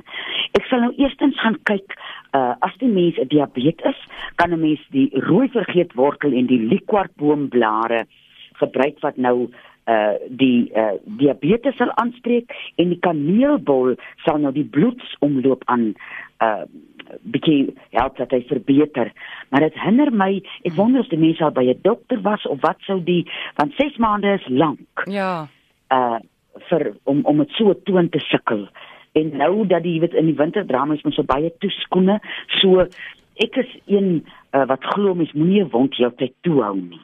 [0.57, 1.97] Ek sal nou eerstens gaan kyk
[2.33, 3.99] uh as die mens 'n diabetes
[4.35, 8.05] kan 'n mens die rooi vergeetwortel en die liquorboomblare
[8.61, 9.49] gebruik wat nou
[9.85, 12.49] uh die uh diabetes sal aanspreek
[12.81, 13.95] en die kaneelbol
[14.25, 15.93] sal nou die bloedsomloop aan
[16.41, 16.65] uh
[17.21, 19.11] bietjie help dat hy verbeter.
[19.49, 20.31] Maar dit hinder my,
[20.63, 23.25] ek wonder of die mense al by 'n dokter was of wat sou die
[23.55, 25.05] want 6 maande is lank.
[25.05, 25.47] Ja.
[25.89, 26.19] Uh
[26.69, 28.67] vir om om dit so toon te sukkel.
[29.11, 32.19] En nou dat jy weet in die winter dra mens mos so baie toeskoene,
[32.61, 32.87] so
[33.43, 34.25] ek is een
[34.55, 37.01] uh, wat glo mens moenie 'n wond heeltyd toehou nie.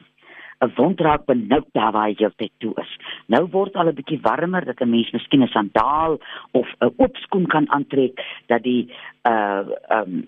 [0.62, 2.92] 'n Wond raak benoud daar waar jy heeltyd toe is.
[3.26, 6.18] Nou word al 'n bietjie warmer dat 'n mens miskien 'n sandaal
[6.52, 8.92] of 'n oop skoen kan aantrek dat die
[9.26, 10.24] uh um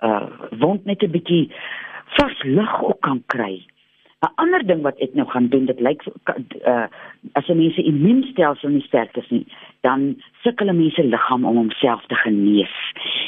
[0.00, 0.26] uh
[0.58, 1.52] wond net 'n bietjie
[2.16, 3.64] vars lug ook kan kry.
[4.22, 6.86] 'n Ander ding wat ek nou gaan doen, dit lyk uh
[7.38, 9.46] as 'n mens se immuunstelsel nie sterk is nie,
[9.80, 12.74] dan sukkel 'n mens se liggaam om homself te genees.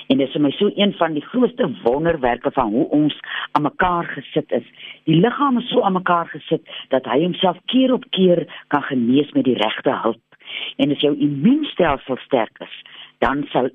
[0.09, 3.21] En dit is vir my so een van die grootste wonderwerke van hoe ons
[3.53, 4.67] aan mekaar gesit is.
[5.05, 9.33] Die liggaam is so aan mekaar gesit dat hy homself keer op keer kan genees
[9.33, 10.23] met die regte hulp.
[10.77, 12.83] En as jou immuunstelsel sterk is,
[13.19, 13.71] dan sal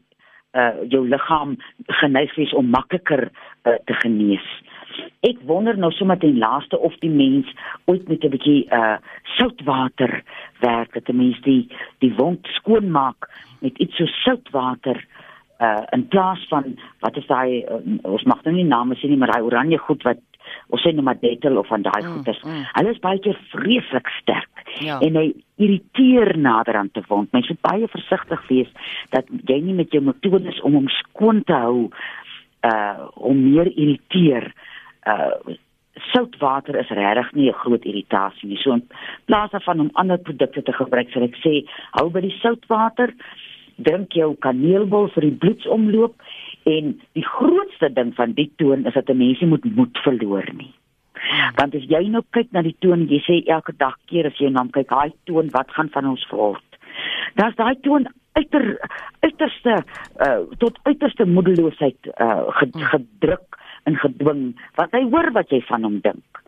[0.53, 3.29] uh jou liggaam geneig wees om makliker
[3.63, 4.47] uh, te genees.
[5.27, 7.47] Ek wonder nou sommer ten laaste of die mens
[7.85, 8.97] ooit met 'n bietjie uh
[9.37, 10.23] soutwater
[10.59, 11.67] werk, dat 'n mens die
[11.99, 15.05] die wond skoonmaak met iets so soutwater
[15.59, 19.17] uh in plaas van wat is daai uh, ons mag nou nie name sê nie,
[19.17, 20.19] maar daai oranje goed wat
[20.67, 22.39] ons sê nou maar detel of van daai mm, goeders.
[22.43, 22.63] Mm.
[22.77, 24.63] Hulle is baie keer vreeslik sterk.
[24.79, 24.99] Ja.
[24.99, 27.31] En hy irriteer nader aan te wond.
[27.35, 28.71] Mens moet baie versigtig wees
[29.09, 31.89] dat jy nie met jou metodes om hom skoon te hou
[32.67, 34.51] uh om meer irriteer
[35.13, 35.57] uh
[36.13, 38.57] soutwater is regtig nie 'n groot irritasie nie.
[38.57, 38.87] So in
[39.25, 41.65] plaas daarvan om ander produkte te gebruik, sal ek sê
[41.97, 43.13] hou by die soutwater.
[43.77, 46.15] Drink jou kaneelbol vir die bloedsomloop
[46.65, 50.47] en die grootste ding van die toon is dat 'n mens nie moet moed verloor
[50.53, 50.73] nie.
[51.55, 54.49] Want as jy nou kyk na die toon, jy sê elke dag keer as jy
[54.49, 56.63] na hom kyk, hy toon wat gaan van ons word.
[57.35, 58.79] Daar's daai toon uiter
[59.19, 59.83] uiterste
[60.25, 62.43] uh tot uiterste moedeloosheid uh
[62.91, 64.43] gedruk en gedwing
[64.75, 66.41] wat hy hoor wat jy van hom dink.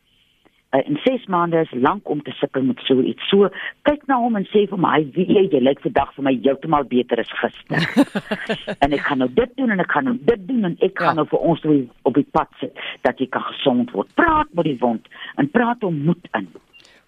[0.72, 3.26] Uh, in 6 maande is lank om te sukkel met so iets.
[3.28, 3.50] So
[3.84, 6.86] kyk na hom en sê vir my, wie jy, jy lyk vandag vir my heeltemal
[6.88, 8.06] beter as gister.
[8.86, 11.10] en ek gaan nou dit doen en ek gaan nou dit doen en ek ja.
[11.10, 11.66] gaan nou vir ons
[12.08, 14.08] op die pad sit dat jy kan gesond word.
[14.16, 15.12] Praat met die wond
[15.44, 16.48] en praat hom moed in.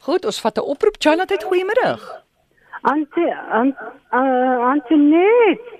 [0.03, 1.00] Goed, ons vat 'n oproep.
[1.00, 2.03] Jonathan, goeiemiddag.
[2.81, 3.72] Ante an,
[4.12, 5.79] uh, Antoinette.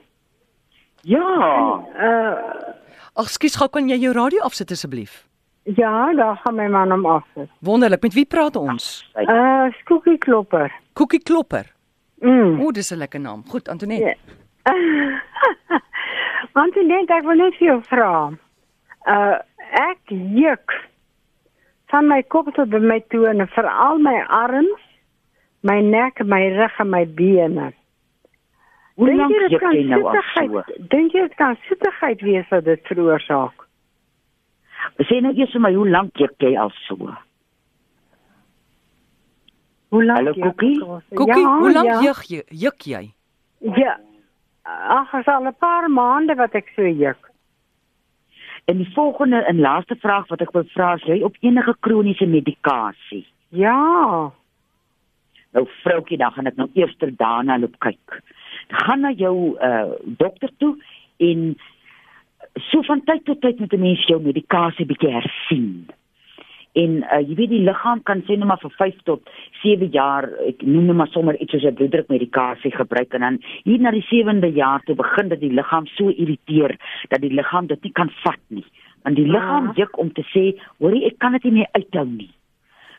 [1.04, 1.28] Ja.
[2.00, 2.80] Uh
[3.14, 5.24] Ag, skus, gou kan jy jou radio afsit asseblief?
[5.64, 7.28] Ja, daar gaan my man om af.
[7.62, 8.02] Wonderlik.
[8.02, 9.12] Met wie praat ons?
[9.16, 10.74] Uh Skookie Klopper.
[10.94, 11.70] Koekie Klopper.
[12.20, 12.60] Mm.
[12.62, 13.44] O, dis 'n lekker naam.
[13.48, 14.16] Goed, Antoinette.
[14.66, 14.74] Ja.
[16.64, 18.34] Antoinette, ek wil net vir jou vra.
[19.06, 19.38] Uh
[19.74, 20.74] ek juk
[21.94, 24.82] van my kop tot by my tone, veral my arms,
[25.62, 27.74] my nek, my rug en my bene.
[28.96, 30.64] Hoe lank jy dit jy kan nou al so?
[30.94, 33.68] Dink jy dit kan soetigheid wees wat dit veroorsaak?
[35.10, 37.14] Sê nou eers vir my hoe lank jy jy al so?
[39.94, 40.54] Hoe lank Hallo, al?
[41.14, 42.00] Koekie, ja, hoe lank ja.
[42.02, 42.42] juk jy?
[42.66, 43.04] Juk jy?
[43.82, 43.98] Ja.
[44.64, 47.30] Ag, is al 'n paar maande wat ek so juk.
[48.66, 52.26] En die volgende en laaste vraag wat ek wil vra is jy op enige kroniese
[52.26, 53.26] medikasie?
[53.50, 54.32] Ja.
[55.52, 58.22] Nou vroutjie, dan gaan ek nou eers ter daarna loop kyk.
[58.68, 60.78] Gaan na jou uh dokter toe
[61.18, 61.56] en
[62.70, 65.88] so van tyd tot tyd moet 'n mens jou medikasie bietjie hersien.
[66.74, 69.22] En uh jy weet die liggaam kan sê net maar vir 5 tot
[69.62, 73.80] 7 jaar, ek noem net maar sommer iets soos 'n bloeddrukmedikasie gebruik en dan hier
[73.80, 76.78] na die 7de jaar toe begin dit die liggaam so irriteer
[77.10, 78.66] dat die liggaam dit nie kan vat nie.
[79.04, 79.74] Want die liggaam Ja.
[79.76, 82.30] juk om te sê, hoorie, ek kan dit nie meer uithou nie.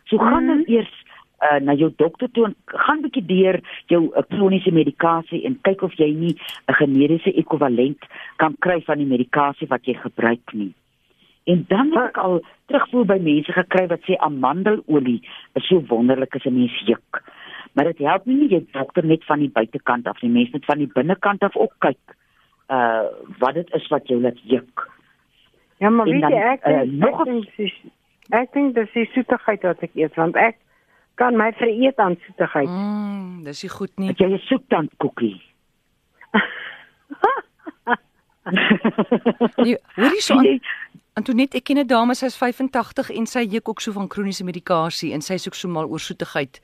[0.06, 1.03] So gaan dan eers
[1.44, 3.60] uh, na jou dokter toe en gaan bietjie deur
[3.92, 6.34] jou uh, kroniese medikasie en kyk of jy nie
[6.68, 10.72] 'n generiese ekwivalent kan kry van die medikasie wat jy gebruik nie.
[11.44, 15.20] En dan het ek al terugvoer by mense gekry wat sê amandelolie
[15.54, 17.22] is so wonderlik as 'n mens juk.
[17.72, 20.78] Maar dit help nie jy dokter net van die buitekant af nie, mense moet van
[20.78, 22.16] die binnekant af ook kyk.
[22.68, 23.04] Uh
[23.38, 24.90] wat dit is wat jou laat juk.
[25.78, 27.74] Ja, maar En weet dan, jy ek dink nog ek dink dis
[28.30, 30.56] ek dink dis die soetigheid wat ek eet want ek
[31.14, 32.68] kan my vereet aan soetigheid.
[32.68, 34.08] Mm, dis nie goed nie.
[34.08, 35.42] Het jy 'n soektandkoekie?
[39.56, 40.58] Nee, hoorie so Sien jy,
[41.16, 45.12] Antoinette, ek ken 'n dame sy's 85 en sy juk ook so van kroniese medikasie
[45.14, 46.60] en sy is ook so mal oor soetigheid.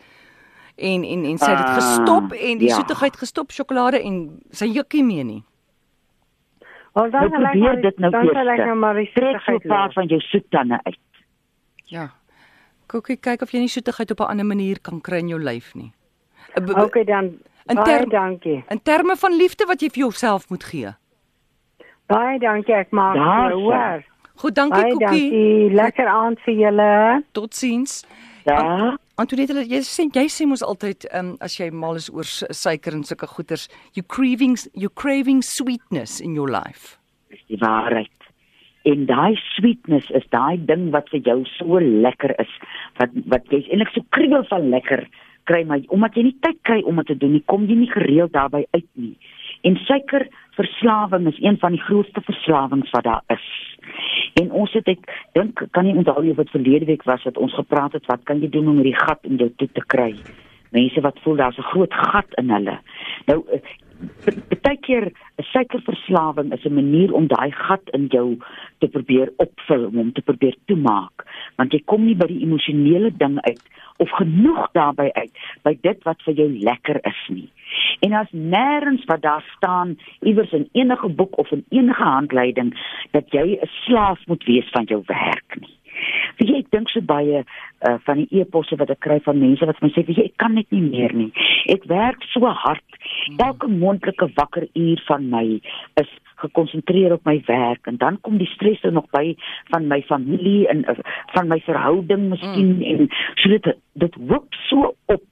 [0.77, 2.75] En en en sy het dit Ah, gestop en die ja.
[2.75, 5.43] soetigheid gestop sjokolade en sy juk nie meer nie.
[6.95, 8.67] Wel dan Nou ek probeer dit nou dan sal ek eers.
[8.67, 10.99] nou maar die so soetigheid paar van jou soettande uit.
[11.85, 12.11] Ja.
[12.91, 15.75] Kokkie, kyk of jy nie soetigheid op 'n ander manier kan kry in jou lyf
[15.75, 15.93] nie.
[16.57, 17.39] Okay dan.
[17.69, 18.65] In Baie term- dankie.
[18.69, 20.89] In terme van liefde wat jy vir jouself moet gee.
[22.09, 23.61] Baie dankie ek maak sal.
[23.61, 24.03] hoor.
[24.37, 25.07] Goed, dankie Baie Kokkie.
[25.31, 25.71] dankie.
[25.75, 27.25] Lekker aand vir julle.
[27.33, 28.05] Totsiens.
[28.47, 28.97] Ja.
[29.17, 32.93] Antoinette, jy sê jy sê mos altyd um, as jy mal is oor su- suiker
[32.95, 36.97] en sulke goeters, you craving you craving sweetness in your life.
[37.29, 38.09] dis die waarheid.
[38.83, 42.53] En daai sweetness is daai ding wat vir jou so lekker is,
[42.97, 45.05] wat wat jy's eintlik so kriebel van lekker
[45.51, 47.91] kry maar omdat jy nie tyd kry om dit te doen nie, kom jy nie
[47.91, 49.17] gereeld daarbey uit nie.
[49.67, 53.49] En suikerverslawing is een van die grootste verslawings wat daar is.
[54.41, 57.57] En ons het ek dink kan nie onthou of dit verlede week was wat ons
[57.59, 60.15] gepraat het wat kan jy doen om hierdie gat in jou toe te kry?
[60.77, 62.79] Mense wat voel daar's 'n groot gat in hulle.
[63.27, 63.45] Nou
[64.63, 65.07] baie keer
[65.39, 68.39] 'n suikerverslawing is 'n manier om daai gat in jou
[68.79, 71.27] te probeer opvul, om hom te probeer toemaak,
[71.57, 73.63] want jy kom nie by die emosionele ding uit
[73.99, 75.33] of genoeg daarbey uit
[75.63, 77.49] by dit wat vir jou lekker is nie.
[78.01, 82.75] En as nêrens wat daar staan iewers in enige boek of in enige handleiding
[83.11, 85.77] dat jy 'n slaaf moet wees van jou werk nie.
[86.39, 89.67] Weet jy, ek dink so baie uh, van die e-posse wat ek kry van mense
[89.67, 91.33] wat my sê, weet jy, ek kan net nie meer nie.
[91.69, 93.00] Ek werk so hard.
[93.37, 95.61] Elke moontlike wakker uur van my
[95.95, 99.35] is gekonsentreer op my werk en dan kom die stres er nog by
[99.73, 100.97] van my familie en uh,
[101.35, 102.83] van my verhouding miskien mm.
[102.83, 105.23] en so dit dit hoop so op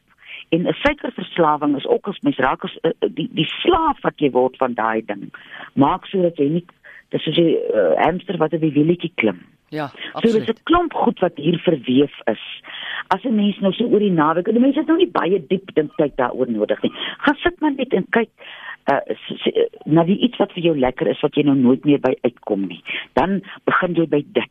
[0.48, 4.30] en 'n suikerverslawing is ook as mens raak as uh, die die slaaf wat jy
[4.30, 5.28] word van daai ding
[5.72, 6.64] maak sodat jy nie
[7.08, 9.40] dis soos 'n uh, hamster wat op die wielietjie klim
[9.70, 10.48] Ja, So dis absoluut.
[10.48, 12.62] 'n klomp goed wat hier verweef is.
[13.10, 15.74] As 'n mens nou so oor die naweek, die mense het nou nie baie diep
[15.74, 16.92] dink tyd daaroor nodig nie.
[17.18, 18.28] Gaan sit maar net en kyk
[18.92, 21.98] uh s- na die iets wat vir jou lekker is wat jy nou nooit meer
[22.00, 22.82] by uitkom nie.
[23.14, 24.50] Dan begin jy by dit.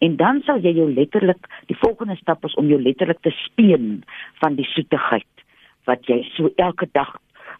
[0.00, 4.02] En dan sal jy jou letterlik die volgende stap is om jou letterlik te speen
[4.40, 5.26] van die soetigheid
[5.86, 7.16] wat jy so elke dag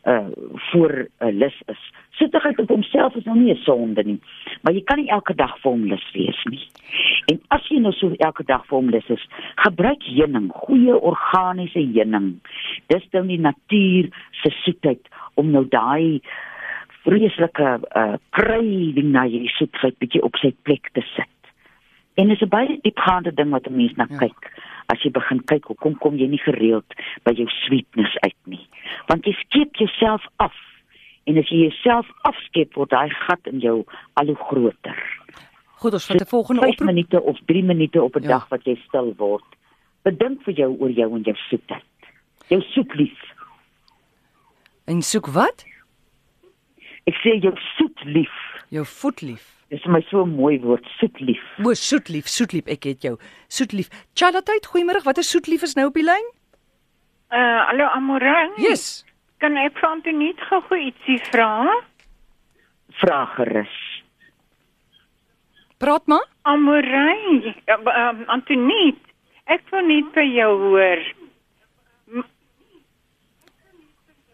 [0.07, 0.27] uh
[0.71, 1.93] voor 'n uh, lus is.
[2.11, 4.21] Soetigheid op homself is nou nie 'n sonde nie,
[4.63, 6.67] maar jy kan nie elke dag hom lus wees nie.
[7.31, 9.27] En as jy nou so elke dag vir hom lus is,
[9.63, 12.41] gebruik heuning, goeie organiese heuning.
[12.91, 14.11] Dis dan die natuur
[14.43, 16.21] se soetheid om nou daai
[17.05, 21.31] vreeslike uh craving na hierdie soetheid bietjie op sy plek te sit.
[22.21, 24.19] En dit is 'n baie diepgaande ding wat 'n mens na Ja.
[24.19, 24.53] kyk.
[24.87, 28.67] As jy begin kyk, hoekom kom jy nie gereeld by jou sweetness uit nie?
[29.07, 30.55] Want jy skep jouself af.
[31.25, 33.85] En as jy jouself afskep, word daai gat in jou
[34.15, 34.99] al hoe groter.
[35.83, 36.89] Goed, ons vat 'n volgende 5 oproep.
[36.95, 38.29] minute of 3 minute op 'n Ja.
[38.29, 39.45] dag wat jy stil word.
[40.05, 41.85] Bedink vir jou oor jou en jou soetheid.
[42.49, 43.19] Jou soetlief.
[44.87, 45.65] En soek wat?
[47.07, 48.31] Ek sê jou soetlief.
[48.69, 49.45] Jou voetlief.
[49.71, 51.43] Dis my so mooi woord, soetlief.
[51.65, 53.17] O, soetlief, soetlief, ek het jou.
[53.49, 53.89] Soetlief.
[54.15, 55.03] Chalatheid, goeiemôre.
[55.05, 56.27] Wat is soetlief is nou op die lyn?
[57.33, 58.53] Uh, hallo Amorang.
[58.59, 59.05] Yes.
[59.39, 61.65] Kan ek vir Antoniet gou ietsie vra?
[63.01, 63.82] Vra gerus.
[65.83, 66.27] Praat maar.
[66.43, 68.99] Amorang, uh, um, Antoniet,
[69.51, 71.01] ek wil net by jou hoor.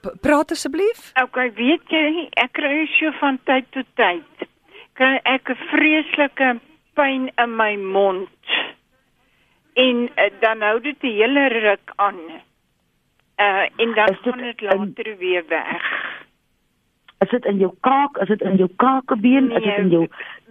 [0.05, 1.07] P praat asseblief.
[1.23, 4.45] Okay, weet jy, ek kry so van tyd tot tyd.
[5.01, 6.51] Kry ek 'n vreeslike
[7.01, 8.53] pyn in my mond.
[9.75, 12.21] En uh, dan hou dit 'n hele ruk aan.
[13.41, 15.83] Uh en dan dit gaan dit in- later weer weg.
[17.25, 18.17] Is dit in jou kaak?
[18.21, 19.51] Is dit in jou kakebeen?
[19.51, 20.09] Is dit in jou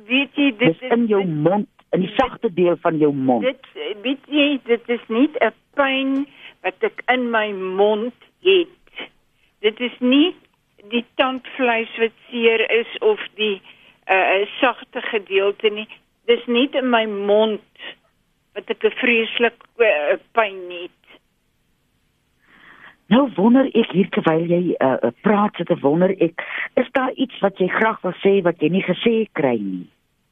[0.08, 3.46] weet jy dit dis in jou mond, in die sagte deel van jou mond?
[3.46, 6.28] Dit weet jy, dit is nie 'n pyn
[6.64, 8.68] wat ek in my mond het.
[9.62, 10.36] Dit is nie
[10.92, 13.62] die tandvleis wat seer is of die
[14.08, 15.88] uh sagte gedeelte nie.
[16.26, 17.62] Dis net in my mond
[18.56, 21.04] wat ek 'n vreeslike uh, pyn het.
[23.08, 26.44] Nou wonder ek hier terwyl jy uh, uh, praat, sit ek wonder ek,
[26.76, 29.88] is daar iets wat jy graag wil sê wat jy nie gesê kry nie?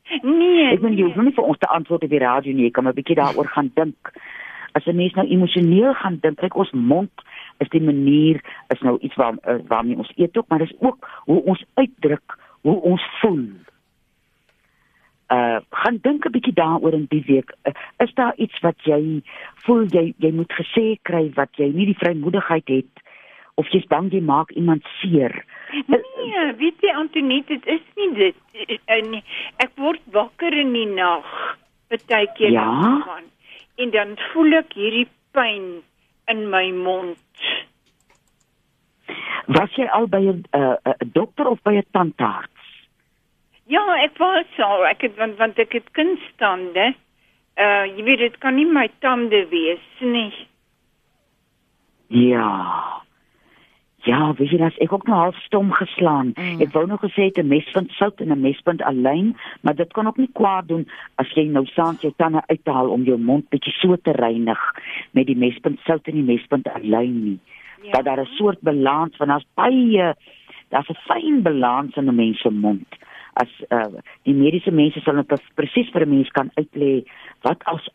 [0.09, 0.71] Nee.
[0.71, 1.29] Ek bedoel jy hoef nee.
[1.29, 3.47] nie vir ons te antwoord op die radio nie, jy kan maar 'n bietjie daaroor
[3.47, 4.12] gaan dink.
[4.74, 7.12] As 'n mens nou emosioneel gaan dink, kyk ons mond
[7.57, 8.41] is die manier
[8.74, 12.38] is nou iets waar uh, waarmee ons eet ook, maar dis ook hoe ons uitdruk,
[12.62, 13.47] hoe ons voel.
[15.31, 17.55] Uh gaan dink 'n bietjie daaroor in die week.
[17.63, 19.24] Uh, is daar iets wat jy
[19.65, 23.04] voel jy jy moet gesê kry wat jy nie die vrymoedigheid het
[23.55, 25.33] of jy's bang jy maak iemand seer?
[25.88, 29.24] Nee, weet jy Antoinette, dit is nie dit uh, nie.
[29.63, 31.27] Ek word wakker in die nag
[31.91, 32.71] partykeer Ja?
[33.05, 33.29] gaan
[33.75, 35.83] en dan voel ek hierdie pyn
[36.31, 37.19] in my mond.
[39.51, 42.51] Was jy al by 'n uh, 'n dokter of by 'n tandarts?
[43.67, 46.93] Ja, ek was al, ek het want want ek het kunstande.
[47.57, 50.33] Uh jy weet dit kan nie my tande wees nie.
[52.07, 53.04] Ja.
[54.05, 56.35] Ja, weet jy, as ek ook nou half stom geslaan.
[56.35, 56.59] Mm.
[56.62, 60.17] Ek wou nog gesê 'n mespunt sout en 'n mespunt alleen, maar dit kan ook
[60.17, 60.85] nie kwaad doen
[61.15, 64.62] as jy nou saans jou tande uithaal om jou mond bietjie so te reinig
[65.12, 67.39] met die mespunt sout en die mespunt alleen nie.
[67.81, 67.91] Ja.
[67.91, 70.13] Dat daar 'n soort balans van daar's baie
[70.69, 72.88] daar's 'n fyn balans in 'n mens se mond.
[73.33, 77.03] As uh, die mediese mense sal dit presies vir 'n mens kan uitlê
[77.41, 77.89] wat as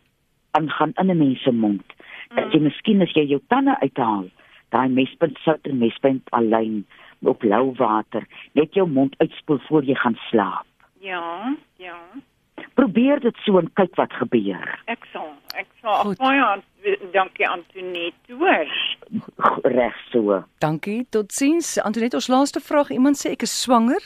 [0.50, 1.86] aangaan in 'n mens se mond.
[2.30, 2.36] Mm.
[2.36, 4.26] Dat jy miskien as jy jou tande uithaal,
[4.74, 6.84] daai mespunt sout en mespunt alleen
[7.28, 8.24] op lou water,
[8.56, 10.66] net jou mond uitspoel voor jy gaan slaap.
[11.04, 11.98] Ja, ja.
[12.74, 14.64] Probeer dit so en kyk wat gebeur.
[14.92, 15.28] Ek sal.
[15.56, 16.02] Ek sal.
[16.04, 16.18] Goed.
[16.20, 16.62] Baie an,
[17.12, 18.36] dankie Antoinette.
[18.40, 18.72] Hoor.
[19.64, 20.42] Reg so.
[20.64, 21.02] Dankie.
[21.12, 21.78] Totsiens.
[21.84, 22.92] Antoinette, ons laaste vraag.
[22.94, 24.04] Iemand sê ek is swanger.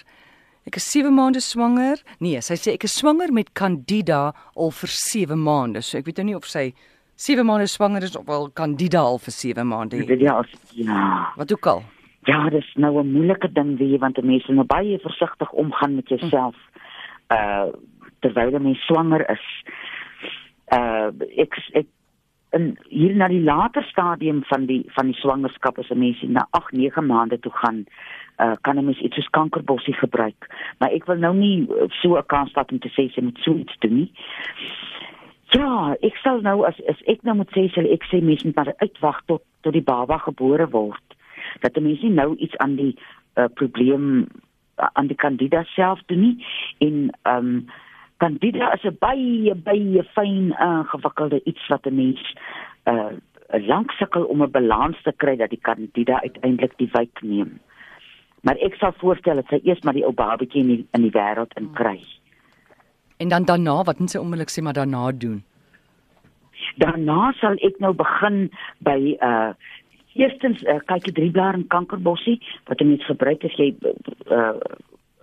[0.64, 2.00] Ek is 7 maande swanger.
[2.24, 5.82] Nee, sy sê ek is swanger met Candida al vir 7 maande.
[5.84, 6.70] So ek weet nou nie of sy
[7.16, 10.20] 7 maande swanger is of al Candida al vir 7 maande het.
[10.20, 11.32] ja, as, ja.
[11.36, 11.82] Wat ook al.
[12.24, 16.08] Ja, dis nou 'n moeilike ding wie want mense moet nou baie versigtig omgaan met
[16.08, 16.56] jouself.
[17.28, 17.66] Uh
[18.20, 19.44] terwyl jy mens swanger is.
[20.72, 21.86] Uh ek ek
[22.52, 26.46] in hier na die later stadium van die van die swangerskap as 'n mens na
[26.50, 27.84] 8, 9 maande toe gaan,
[28.40, 30.48] uh kan 'n mens iets soos kankerbossie gebruik.
[30.78, 31.68] Maar ek wil nou nie
[32.02, 34.12] so 'n kans vat om te sê sy moet so iets doen nie.
[35.54, 38.56] Ja, ek sal nou as as ek nou moet sê sal ek sê mense moet
[38.58, 41.16] maar uitwag tot tot die baba gebore word.
[41.62, 42.94] Dat 'n mens nie nou iets aan die
[43.38, 44.26] uh, probleem
[44.78, 46.36] uh, aan die kandida self doen nie
[46.78, 47.68] en ehm um,
[48.16, 52.34] kandida is 'n baie baie fyn ingewikkelde iets wat 'n mens
[52.90, 53.12] uh
[53.66, 57.60] lank sukkel om 'n balans te kry dat die kandida uiteindelik die wyk neem.
[58.42, 61.14] Maar ek sal voorstel dat sy eers maar die ou babatjie in die, in die
[61.14, 62.00] wêreld in kry.
[63.16, 65.42] En dan daarna, wat moet sy onmiddellik sê maar daarna doen?
[66.76, 68.50] Daarna sal ek nou begin
[68.86, 69.52] by uh
[70.14, 72.38] eerstens uh, kyk jy drie blaar in kankerbossie
[72.70, 73.74] wat 'n mens gebruik as jy
[74.30, 74.54] uh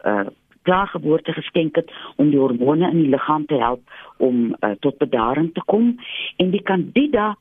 [0.03, 0.27] uh
[0.61, 3.81] klaargeboorte geskenk het om die hormone in die liggaam te help
[4.17, 5.97] om uh, tot bedaring te kom
[6.37, 7.35] en die candida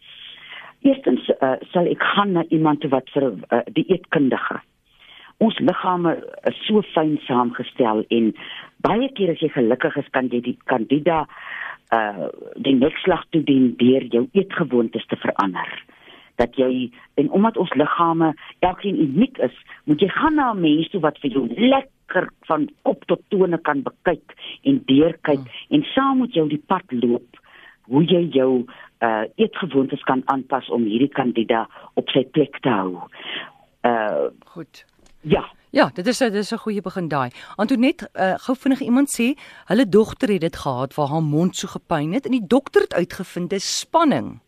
[0.80, 4.60] eerstens uh, sal ek gaan na iemand wat vir uh, die eetkundige
[5.40, 6.16] ons liggame
[6.50, 8.32] is so fyn saamgestel en
[8.84, 11.24] baie keer as jy gelukkig is kan jy die candida
[11.96, 12.28] uh
[12.66, 15.70] die nekslag toedien deur jou eetgewoontes te verander
[16.40, 18.32] dat jy en omdat ons liggame
[18.66, 19.56] elkeen uniek is
[19.90, 23.58] moet jy gaan na 'n mens toe wat vir jou lekker van kop tot tone
[23.58, 25.74] kan bekyk en deurkyk hmm.
[25.74, 27.40] en saam met jou die pad loop
[27.90, 28.52] hoe jy jou
[29.08, 33.08] uh eetgewoontes kan aanpas om hierdie candida op sy plek te hou.
[33.82, 34.84] Uh Goed.
[35.20, 37.30] Ja, Ja, dit is 'n dis 'n goeie begin daai.
[37.56, 41.68] Antoinette, uh, gou vinnig iemand sê, hulle dogter het dit gehad waar haar mond so
[41.68, 44.40] gepyn het en die dokter het uitgevind dis spanning.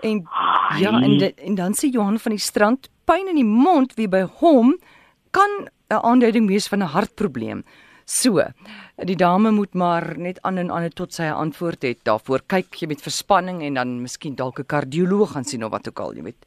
[0.00, 0.28] En
[0.78, 4.08] ja, en dit, en dan sê Johan van die strand, pyn in die mond wie
[4.08, 4.78] by hom
[5.30, 7.64] kan 'n aanduiding wees van 'n hartprobleem.
[8.04, 8.42] So,
[8.96, 12.40] die dame moet maar net aan en aan tot sy 'n antwoord het daarvoor.
[12.46, 16.00] Kyk jy met verspanning en dan miskien dalk 'n kardioloog gaan sien of wat ook
[16.00, 16.46] al, jy weet.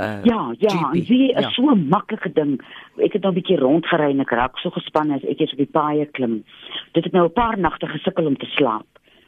[0.00, 1.50] Uh, ja, ja, GP, en sien is ja.
[1.50, 2.60] so 'n maklike ding.
[2.96, 5.58] Ek het nou 'n bietjie rondgery en ek raak so gespanne as ek eers op
[5.58, 6.44] die paaie klim.
[6.92, 8.86] Dit het nou 'n paar nagte gesukkel om te slaap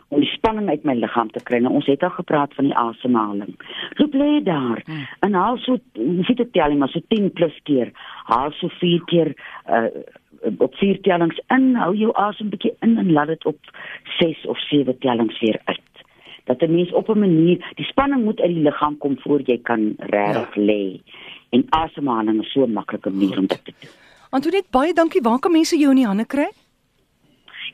[0.09, 1.59] om die spanning uit my liggaam te kry.
[1.59, 3.55] Nou ons het al gepraat van die asemhaling.
[3.99, 5.07] Loop lê daar Hmm.
[5.21, 5.79] en haal so
[6.23, 7.91] sit dit tel maar so 10 plus keer.
[8.25, 9.35] Haal so 4 keer
[9.69, 9.89] uh
[10.59, 13.59] op 4 tellings in, hou jou asem bietjie in en laat dit op
[14.19, 15.94] 6 of 7 tellings weer uit.
[16.45, 19.59] Dat 'n mens op 'n manier, die spanning moet uit die liggaam kom voor jy
[19.63, 20.63] kan regtig ja.
[20.63, 21.01] lê.
[21.51, 23.91] En asemhaling is so 'n maklike manier om dit te doen.
[24.31, 25.23] Antoinette, baie dankie.
[25.23, 26.49] Waar kan mense jou in die hande kry?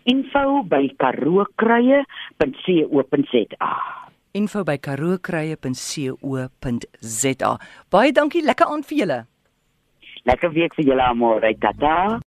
[0.02, 3.76] Info by karookruie.co.za.
[4.32, 7.58] info by karookruie.co.za.
[7.90, 9.26] Baie dankie, lekker aand vir julle.
[10.24, 11.40] Lekker week vir julle almal.
[11.58, 12.20] Tata.